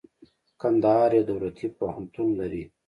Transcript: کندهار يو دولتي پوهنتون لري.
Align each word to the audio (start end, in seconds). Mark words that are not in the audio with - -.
کندهار 0.61 1.09
يو 1.17 1.23
دولتي 1.31 1.65
پوهنتون 1.79 2.27
لري. 2.39 2.63